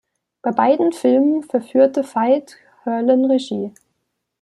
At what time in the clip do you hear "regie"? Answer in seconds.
3.25-3.71